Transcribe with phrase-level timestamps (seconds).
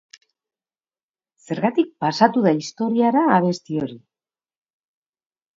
[1.49, 3.99] Zergatik pasatu da historiara abesti hori?